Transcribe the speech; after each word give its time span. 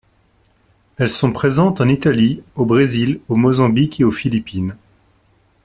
Elles 0.97 1.11
sont 1.11 1.31
présentes 1.31 1.79
en 1.79 1.87
Italie, 1.87 2.41
au 2.55 2.65
Brésil, 2.65 3.19
au 3.27 3.35
Mozambique 3.35 3.99
et 3.99 4.03
aux 4.03 4.09
Philippines. 4.11 4.75